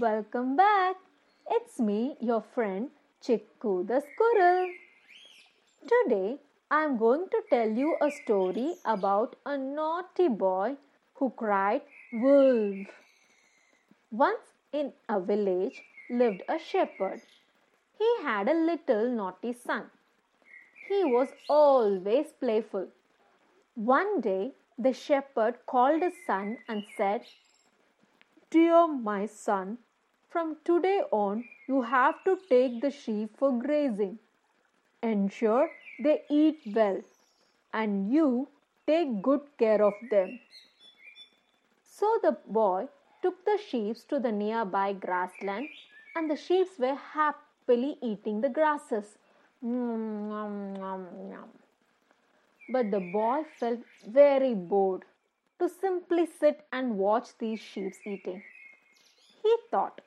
Welcome 0.00 0.56
back. 0.56 0.96
It's 1.48 1.78
me, 1.78 2.16
your 2.20 2.42
friend 2.52 2.88
Chikku 3.22 3.86
the 3.86 4.02
squirrel. 4.04 4.68
Today 5.92 6.38
I'm 6.68 6.96
going 6.96 7.26
to 7.30 7.42
tell 7.48 7.70
you 7.70 7.96
a 8.00 8.10
story 8.10 8.74
about 8.84 9.36
a 9.46 9.56
naughty 9.56 10.26
boy 10.26 10.74
who 11.14 11.30
cried 11.36 11.82
wolf. 12.12 12.88
Once 14.10 14.50
in 14.72 14.92
a 15.08 15.20
village 15.20 15.80
lived 16.10 16.42
a 16.48 16.58
shepherd. 16.58 17.20
He 17.96 18.10
had 18.24 18.48
a 18.48 18.54
little 18.54 19.08
naughty 19.10 19.52
son. 19.52 19.84
He 20.88 21.04
was 21.04 21.28
always 21.48 22.32
playful. 22.40 22.88
One 23.76 24.20
day 24.20 24.54
the 24.76 24.92
shepherd 24.92 25.66
called 25.66 26.02
his 26.02 26.14
son 26.26 26.58
and 26.68 26.82
said, 26.96 27.22
Dear 28.50 28.86
my 28.88 29.26
son, 29.26 29.78
from 30.34 30.56
today 30.68 31.00
on 31.12 31.44
you 31.68 31.80
have 31.88 32.16
to 32.24 32.32
take 32.50 32.80
the 32.82 32.90
sheep 32.90 33.36
for 33.38 33.50
grazing. 33.56 34.18
Ensure 35.00 35.70
they 36.02 36.22
eat 36.28 36.62
well 36.74 37.00
and 37.72 38.12
you 38.12 38.48
take 38.84 39.22
good 39.22 39.42
care 39.58 39.80
of 39.80 39.92
them. 40.10 40.40
So 41.84 42.18
the 42.22 42.36
boy 42.48 42.88
took 43.22 43.44
the 43.44 43.58
sheep 43.68 43.96
to 44.08 44.18
the 44.18 44.32
nearby 44.32 44.94
grassland 44.94 45.68
and 46.16 46.28
the 46.28 46.36
sheep 46.36 46.66
were 46.80 46.98
happily 47.12 47.96
eating 48.02 48.40
the 48.40 48.48
grasses. 48.48 49.16
But 52.72 52.90
the 52.90 53.04
boy 53.12 53.44
felt 53.60 53.84
very 54.08 54.54
bored 54.54 55.04
to 55.60 55.68
simply 55.68 56.26
sit 56.40 56.66
and 56.72 56.98
watch 56.98 57.28
these 57.38 57.60
sheep 57.60 57.92
eating. 58.04 58.42
He 59.44 59.56
thought, 59.70 60.00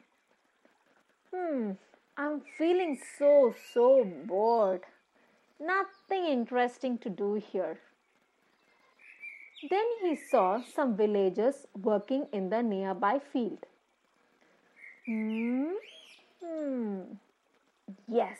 Hmm, 1.34 1.72
I'm 2.18 2.42
feeling 2.58 2.98
so, 3.18 3.54
so 3.74 4.04
bored. 4.26 4.82
Nothing 5.60 6.26
interesting 6.26 6.98
to 7.00 7.10
do 7.10 7.36
here. 7.36 7.80
Then 9.70 9.86
he 10.02 10.16
saw 10.16 10.62
some 10.62 10.96
villagers 10.96 11.66
working 11.76 12.28
in 12.32 12.50
the 12.50 12.62
nearby 12.62 13.20
field. 13.34 13.66
Hmm, 15.06 15.74
hmm. 16.44 17.02
Yes, 18.08 18.38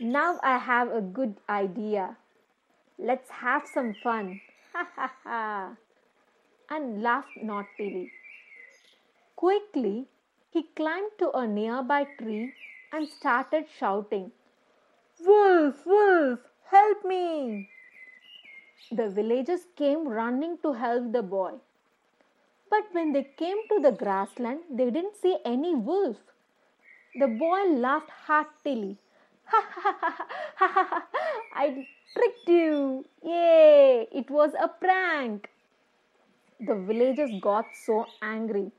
now 0.00 0.38
I 0.42 0.58
have 0.58 0.90
a 0.90 1.00
good 1.00 1.36
idea. 1.48 2.16
Let's 2.98 3.30
have 3.30 3.62
some 3.72 3.94
fun. 4.02 4.40
Ha 4.72 4.86
ha 4.94 5.12
ha. 5.24 5.76
And 6.70 7.02
laughed 7.02 7.36
naughtily. 7.42 8.12
Quickly, 9.34 10.06
he 10.50 10.62
climbed 10.74 11.12
to 11.18 11.30
a 11.30 11.46
nearby 11.46 12.04
tree 12.18 12.52
and 12.92 13.08
started 13.08 13.66
shouting, 13.78 14.32
Wolf, 15.24 15.86
wolf, 15.86 16.40
help 16.70 17.04
me! 17.04 17.68
The 18.90 19.08
villagers 19.10 19.66
came 19.76 20.08
running 20.08 20.58
to 20.62 20.72
help 20.72 21.12
the 21.12 21.22
boy. 21.22 21.52
But 22.68 22.84
when 22.92 23.12
they 23.12 23.24
came 23.36 23.58
to 23.68 23.80
the 23.80 23.92
grassland, 23.92 24.60
they 24.70 24.90
didn't 24.90 25.16
see 25.16 25.36
any 25.44 25.74
wolf. 25.74 26.16
The 27.18 27.28
boy 27.28 27.64
laughed 27.86 28.10
heartily. 28.10 28.98
Ha 29.44 29.62
ha 29.68 29.96
ha 30.00 30.12
ha 30.56 30.68
ha 30.72 30.84
ha! 30.88 31.06
I 31.54 31.86
tricked 32.14 32.48
you! 32.48 33.04
Yay! 33.22 34.08
It 34.12 34.30
was 34.30 34.52
a 34.60 34.68
prank! 34.68 35.48
The 36.60 36.74
villagers 36.74 37.32
got 37.40 37.66
so 37.84 38.06
angry. 38.22 38.72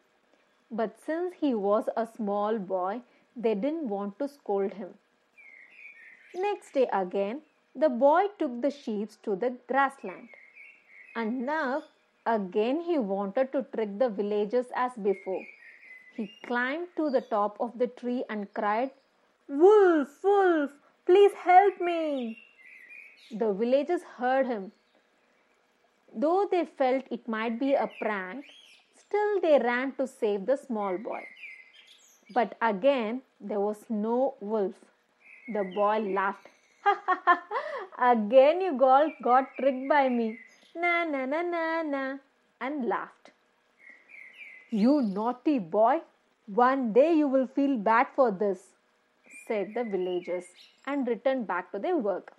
But 0.72 0.98
since 1.06 1.36
he 1.40 1.54
was 1.54 1.90
a 1.98 2.08
small 2.08 2.58
boy, 2.58 3.02
they 3.36 3.56
didn't 3.56 3.90
want 3.90 4.18
to 4.20 4.28
scold 4.28 4.74
him. 4.74 4.94
Next 6.34 6.74
day 6.74 6.88
again, 6.94 7.42
the 7.76 7.90
boy 7.90 8.28
took 8.40 8.62
the 8.62 8.72
sheep 8.72 9.10
to 9.24 9.36
the 9.36 9.58
grassland. 9.68 10.30
And 11.16 11.46
now 11.46 11.84
again 12.26 12.82
he 12.82 12.98
wanted 12.98 13.52
to 13.52 13.64
trick 13.76 14.00
the 14.00 14.10
villagers 14.10 14.68
as 14.76 14.94
before. 14.94 15.46
He 16.16 16.32
climbed 16.46 16.88
to 16.96 17.10
the 17.10 17.22
top 17.22 17.58
of 17.60 17.78
the 17.78 17.88
tree 17.88 18.24
and 18.30 18.54
cried, 18.54 18.92
Wolf, 19.48 20.24
wolf, 20.24 20.72
please 21.06 21.34
help 21.34 21.82
me. 21.82 22.38
The 23.32 23.52
villagers 23.54 24.04
heard 24.04 24.48
him. 24.48 24.72
Though 26.14 26.48
they 26.50 26.66
felt 26.66 27.06
it 27.12 27.28
might 27.28 27.60
be 27.60 27.74
a 27.74 27.90
prank, 28.02 28.46
Still, 29.12 29.42
they 29.42 29.60
ran 29.60 29.92
to 29.96 30.08
save 30.08 30.46
the 30.46 30.56
small 30.56 30.98
boy. 30.98 31.28
But 32.34 32.56
again, 32.62 33.24
there 33.42 33.60
was 33.60 33.84
no 33.90 34.36
wolf. 34.40 34.76
The 35.50 35.66
boy 35.76 35.98
laughed. 36.18 36.48
Ha 36.86 36.94
ha! 37.08 38.12
Again, 38.12 38.62
you 38.62 38.80
all 38.82 39.12
got 39.22 39.50
tricked 39.60 39.90
by 39.90 40.08
me. 40.08 40.40
Na 40.74 41.04
na 41.04 41.26
na 41.26 41.42
na 41.42 41.82
na. 41.82 42.04
And 42.62 42.88
laughed. 42.88 43.32
You 44.70 45.02
naughty 45.02 45.60
boy, 45.60 46.00
one 46.46 46.94
day 46.94 47.12
you 47.14 47.28
will 47.28 47.48
feel 47.48 47.76
bad 47.76 48.08
for 48.16 48.32
this, 48.32 48.60
said 49.46 49.74
the 49.74 49.84
villagers 49.84 50.46
and 50.88 51.06
returned 51.06 51.48
back 51.48 51.74
to 51.74 51.80
their 51.80 51.98
work. 51.98 52.32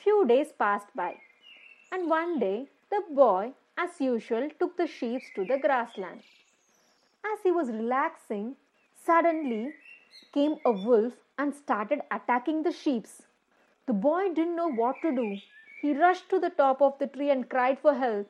Few 0.00 0.26
days 0.26 0.50
passed 0.58 0.88
by, 0.96 1.14
and 1.92 2.10
one 2.10 2.40
day 2.40 2.66
the 2.90 3.02
boy 3.14 3.52
as 3.78 4.00
usual, 4.00 4.48
took 4.58 4.76
the 4.76 4.86
sheep 4.86 5.22
to 5.34 5.44
the 5.44 5.58
grassland. 5.58 6.22
As 7.24 7.38
he 7.42 7.50
was 7.50 7.70
relaxing, 7.70 8.56
suddenly 9.06 9.74
came 10.34 10.56
a 10.64 10.72
wolf 10.72 11.12
and 11.38 11.54
started 11.54 12.00
attacking 12.10 12.62
the 12.64 12.72
sheep. 12.72 13.06
The 13.86 13.92
boy 13.92 14.34
didn't 14.34 14.56
know 14.56 14.70
what 14.70 14.96
to 15.02 15.12
do. 15.12 15.36
He 15.80 15.94
rushed 15.94 16.28
to 16.30 16.40
the 16.40 16.50
top 16.50 16.82
of 16.82 16.98
the 16.98 17.06
tree 17.06 17.30
and 17.30 17.48
cried 17.48 17.78
for 17.78 17.94
help. 17.94 18.28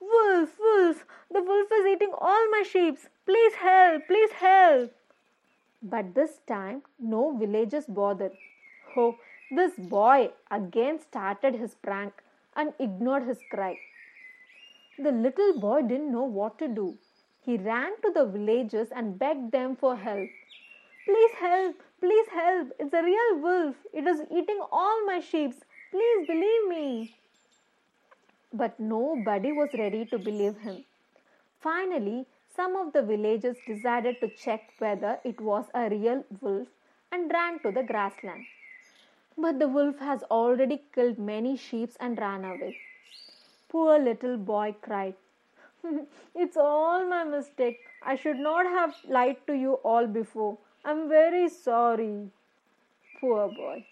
Wolf, 0.00 0.58
wolf, 0.58 1.04
the 1.30 1.42
wolf 1.42 1.68
is 1.72 1.86
eating 1.86 2.12
all 2.18 2.50
my 2.50 2.62
sheep. 2.62 2.98
Please 3.24 3.54
help, 3.54 4.06
please 4.06 4.32
help. 4.32 4.92
But 5.82 6.14
this 6.14 6.40
time, 6.46 6.82
no 6.98 7.36
villagers 7.36 7.86
bothered. 7.86 8.32
Oh, 8.96 9.16
this 9.50 9.74
boy 9.76 10.30
again 10.50 10.98
started 10.98 11.54
his 11.54 11.74
prank 11.74 12.12
and 12.56 12.72
ignored 12.80 13.24
his 13.24 13.38
cry. 13.50 13.78
The 15.00 15.12
little 15.12 15.60
boy 15.60 15.82
didn't 15.82 16.10
know 16.10 16.24
what 16.24 16.58
to 16.58 16.66
do. 16.66 16.98
He 17.40 17.56
ran 17.56 17.92
to 18.02 18.10
the 18.10 18.26
villagers 18.26 18.88
and 18.90 19.16
begged 19.16 19.52
them 19.52 19.76
for 19.76 19.94
help. 19.96 20.28
Please 21.04 21.30
help! 21.34 21.76
Please 22.00 22.28
help! 22.30 22.72
It's 22.80 22.92
a 22.92 23.02
real 23.04 23.38
wolf. 23.38 23.76
It 23.92 24.08
is 24.08 24.22
eating 24.28 24.60
all 24.72 25.06
my 25.06 25.20
sheep. 25.20 25.54
Please 25.92 26.26
believe 26.26 26.68
me. 26.68 27.16
But 28.52 28.80
nobody 28.80 29.52
was 29.52 29.68
ready 29.78 30.04
to 30.06 30.18
believe 30.18 30.58
him. 30.58 30.84
Finally, 31.60 32.26
some 32.56 32.74
of 32.74 32.92
the 32.92 33.02
villagers 33.02 33.56
decided 33.68 34.18
to 34.20 34.28
check 34.30 34.72
whether 34.78 35.20
it 35.24 35.40
was 35.40 35.66
a 35.74 35.88
real 35.88 36.24
wolf 36.40 36.66
and 37.12 37.32
ran 37.32 37.60
to 37.60 37.70
the 37.70 37.84
grassland. 37.84 38.44
But 39.36 39.60
the 39.60 39.68
wolf 39.68 40.00
has 40.00 40.24
already 40.24 40.82
killed 40.92 41.20
many 41.20 41.56
sheep 41.56 41.90
and 42.00 42.18
ran 42.18 42.44
away. 42.44 42.76
Poor 43.68 43.98
little 43.98 44.36
boy 44.36 44.74
cried. 44.80 45.14
it's 46.34 46.56
all 46.56 47.06
my 47.06 47.24
mistake. 47.24 47.80
I 48.02 48.16
should 48.16 48.38
not 48.38 48.66
have 48.66 48.94
lied 49.06 49.36
to 49.46 49.54
you 49.54 49.74
all 49.92 50.06
before. 50.06 50.58
I'm 50.84 51.08
very 51.08 51.48
sorry. 51.48 52.30
Poor 53.20 53.48
boy. 53.48 53.84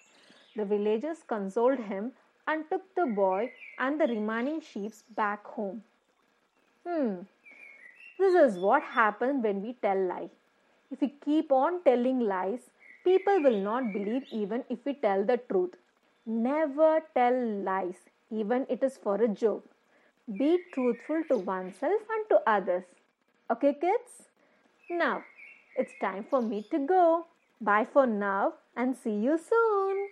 The 0.56 0.64
villagers 0.64 1.18
consoled 1.26 1.78
him 1.78 2.12
and 2.46 2.64
took 2.70 2.94
the 2.94 3.06
boy 3.06 3.52
and 3.78 4.00
the 4.00 4.06
remaining 4.06 4.60
sheep 4.60 4.92
back 5.14 5.44
home. 5.44 5.82
Hmm. 6.86 7.14
This 8.18 8.34
is 8.34 8.58
what 8.58 8.82
happens 8.82 9.42
when 9.44 9.62
we 9.62 9.74
tell 9.74 10.00
lies. 10.06 10.30
If 10.90 11.02
we 11.02 11.08
keep 11.08 11.52
on 11.52 11.82
telling 11.84 12.20
lies, 12.20 12.70
people 13.04 13.42
will 13.42 13.60
not 13.60 13.92
believe 13.92 14.24
even 14.30 14.64
if 14.70 14.78
we 14.86 14.94
tell 14.94 15.24
the 15.24 15.36
truth. 15.36 15.74
Never 16.24 17.02
tell 17.14 17.36
lies 17.62 17.96
even 18.30 18.66
it 18.68 18.82
is 18.82 18.96
for 18.96 19.16
a 19.16 19.28
joke. 19.28 19.64
Be 20.38 20.58
truthful 20.72 21.22
to 21.30 21.38
oneself 21.38 22.02
and 22.10 22.28
to 22.30 22.40
others. 22.46 22.84
Okay, 23.50 23.74
kids? 23.74 24.28
Now, 24.90 25.22
it's 25.76 25.92
time 26.00 26.26
for 26.28 26.42
me 26.42 26.66
to 26.70 26.78
go. 26.78 27.26
Bye 27.60 27.86
for 27.92 28.06
now 28.06 28.54
and 28.76 28.96
see 28.96 29.14
you 29.14 29.38
soon. 29.38 30.08